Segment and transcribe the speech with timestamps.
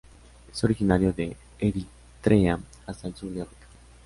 [0.51, 2.57] Es originario de Eritrea
[2.87, 3.67] hasta el sur de África.